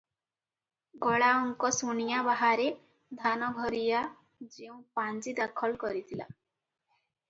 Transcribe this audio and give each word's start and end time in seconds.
ଗଲାଅଙ୍କ 1.03 1.71
ସୁନିଆଁ 1.81 2.23
ବାହାରେ 2.29 2.67
ଧାନଘରିଆ 3.21 4.03
ଯେଉଁ 4.59 4.83
ପାଞ୍ଜି 5.01 5.39
ଦାଖଲ 5.45 5.83
କରିଥିଲା 5.89 6.33